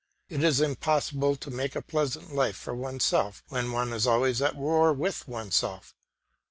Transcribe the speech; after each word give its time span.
It 0.29 0.43
is 0.43 0.61
impossible 0.61 1.35
to 1.35 1.51
make 1.51 1.75
a 1.75 1.81
pleasant 1.83 2.33
life 2.33 2.55
for 2.55 2.73
oneself 2.73 3.43
when 3.49 3.71
one 3.71 3.93
is 3.93 4.07
always 4.07 4.41
at 4.41 4.55
war 4.55 4.91
with 4.91 5.27
oneself. 5.27 5.93